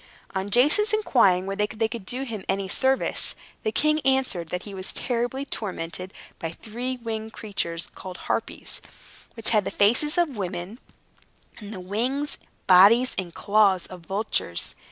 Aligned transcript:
On 0.33 0.49
Jason's 0.49 0.93
inquiring 0.93 1.45
whether 1.45 1.67
they 1.67 1.87
could 1.87 2.07
do 2.07 2.23
him 2.23 2.43
any 2.49 2.67
service, 2.67 3.35
the 3.61 3.71
king 3.71 3.99
answered 3.99 4.49
that 4.49 4.63
he 4.63 4.73
was 4.73 4.91
terribly 4.91 5.45
tormented 5.45 6.11
by 6.39 6.49
three 6.49 6.95
great 6.95 7.05
winged 7.05 7.33
creatures, 7.33 7.85
called 7.93 8.17
Harpies, 8.25 8.81
which 9.35 9.51
had 9.51 9.63
the 9.63 9.69
faces 9.69 10.17
of 10.17 10.29
women, 10.35 10.79
and 11.59 11.71
the 11.71 11.79
wings, 11.79 12.39
bodies, 12.65 13.13
and 13.19 13.35
claws 13.35 13.85
of 13.85 14.01
vultures. 14.01 14.73